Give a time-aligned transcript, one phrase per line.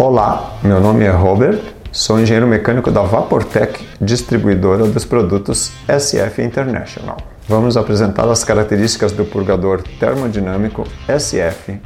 [0.00, 1.58] Olá, meu nome é Robert,
[1.90, 7.16] sou engenheiro mecânico da Vaportec, distribuidora dos produtos SF International.
[7.48, 11.80] Vamos apresentar as características do purgador termodinâmico SF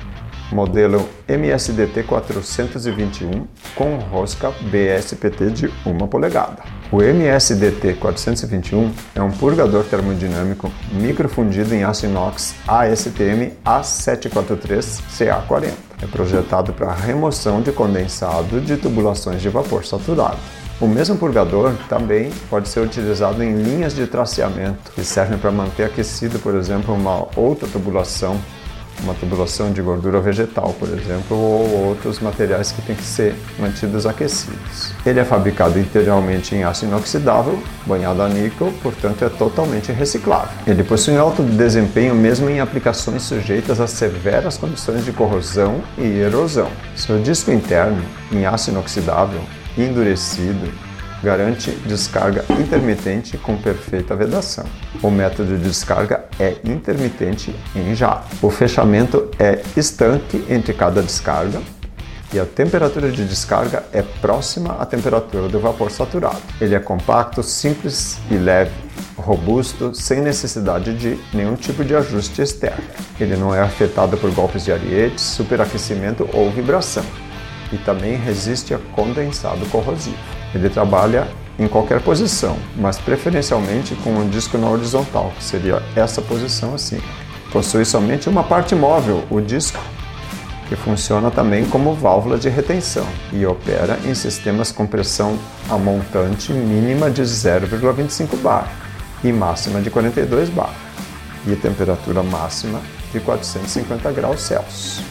[0.53, 6.63] modelo MSDT 421 com rosca BSPT de 1 polegada.
[6.90, 15.92] O MSDT 421 é um purgador termodinâmico microfundido em aço inox ASTM A743CA40.
[16.02, 20.38] É projetado para remoção de condensado de tubulações de vapor saturado.
[20.80, 25.84] O mesmo purgador também pode ser utilizado em linhas de traceamento, que servem para manter
[25.84, 28.40] aquecido, por exemplo, uma outra tubulação
[29.02, 34.06] uma tubulação de gordura vegetal, por exemplo, ou outros materiais que têm que ser mantidos
[34.06, 34.92] aquecidos.
[35.05, 40.52] Ele é fabricado integralmente em aço inoxidável, banhado a níquel, portanto é totalmente reciclável.
[40.66, 46.70] Ele possui alto desempenho mesmo em aplicações sujeitas a severas condições de corrosão e erosão.
[46.94, 49.41] Seu disco interno, em aço inoxidável,
[49.77, 50.70] endurecido,
[51.23, 54.65] garante descarga intermitente com perfeita vedação.
[55.03, 58.27] O método de descarga é intermitente em jato.
[58.42, 61.61] O fechamento é estanque entre cada descarga
[62.33, 66.41] e a temperatura de descarga é próxima à temperatura do vapor saturado.
[66.61, 68.73] Ele é compacto, simples e leve,
[69.17, 72.83] robusto, sem necessidade de nenhum tipo de ajuste externo.
[73.20, 77.05] Ele não é afetado por golpes de ariete, superaquecimento ou vibração
[77.73, 80.17] e também resiste a condensado corrosivo.
[80.55, 81.27] Ele trabalha
[81.59, 87.00] em qualquer posição, mas preferencialmente com um disco na horizontal, que seria essa posição assim.
[87.50, 89.78] Possui somente uma parte móvel, o disco,
[90.69, 96.53] que funciona também como válvula de retenção e opera em sistemas com pressão a montante
[96.53, 98.73] mínima de 0,25 bar
[99.23, 100.73] e máxima de 42 bar
[101.47, 102.81] e temperatura máxima
[103.12, 105.03] de 450 graus Celsius.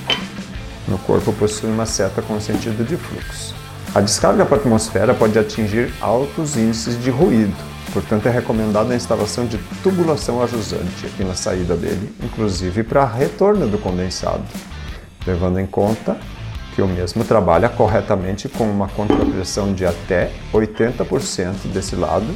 [0.92, 3.56] No corpo possui uma seta com sentido de fluxo.
[3.96, 7.56] A descarga para a atmosfera pode atingir altos índices de ruído,
[7.94, 13.70] portanto é recomendada a instalação de tubulação ajusante aqui na saída dele, inclusive para retorno
[13.70, 14.44] do condensado,
[15.26, 16.18] levando em conta
[16.76, 22.28] que o mesmo trabalha corretamente com uma contrapressão de até 80% desse lado,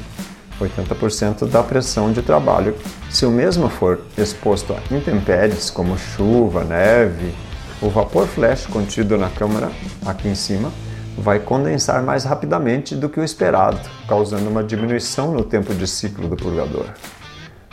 [0.62, 2.74] 80% da pressão de trabalho.
[3.09, 7.35] Se o mesmo for exposto a intempéries como chuva, neve,
[7.81, 9.69] o vapor flash contido na câmara
[10.06, 10.72] aqui em cima
[11.18, 16.28] vai condensar mais rapidamente do que o esperado, causando uma diminuição no tempo de ciclo
[16.28, 16.88] do purgador.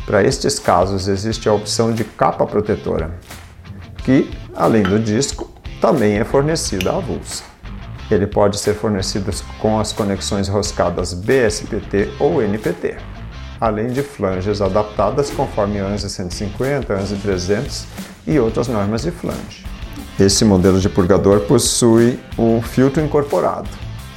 [0.04, 3.14] Para estes casos, existe a opção de capa protetora,
[3.98, 7.44] que, além do disco, também é fornecida avulsa.
[8.10, 9.30] Ele pode ser fornecido
[9.60, 12.96] com as conexões roscadas BSPT ou NPT,
[13.60, 17.86] além de flanges adaptadas conforme ANSI 150, ANSI 300
[18.26, 19.71] e outras normas de flange.
[20.24, 23.68] Esse modelo de purgador possui um filtro incorporado,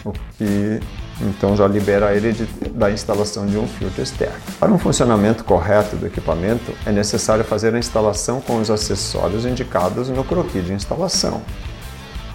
[0.04, 0.80] o que
[1.20, 4.36] então já libera ele de, da instalação de um filtro externo.
[4.60, 10.08] Para um funcionamento correto do equipamento, é necessário fazer a instalação com os acessórios indicados
[10.08, 11.42] no croquis de instalação.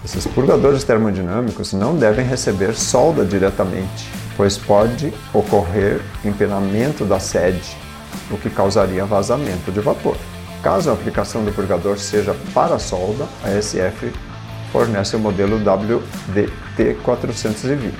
[0.03, 7.77] Esses purgadores termodinâmicos não devem receber solda diretamente, pois pode ocorrer empenamento da sede,
[8.29, 10.17] o que causaria vazamento de vapor.
[10.63, 14.13] Caso a aplicação do purgador seja para solda, a SF
[14.71, 17.91] fornece o modelo WDT420.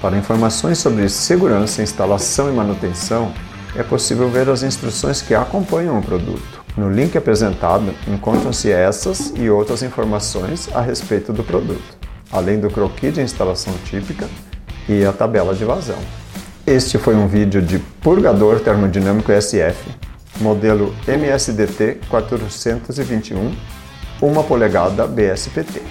[0.00, 3.34] Para informações sobre segurança, instalação e manutenção,
[3.74, 6.64] é possível ver as instruções que acompanham o produto.
[6.74, 11.98] No link apresentado encontram-se essas e outras informações a respeito do produto,
[12.32, 14.26] além do croquis de instalação típica
[14.88, 15.98] e a tabela de vazão.
[16.66, 20.05] Este foi um vídeo de purgador termodinâmico SF
[20.40, 23.54] modelo MSDT 421,
[24.22, 25.82] 1 polegada BSPT.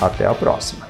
[0.00, 0.89] Até a próxima!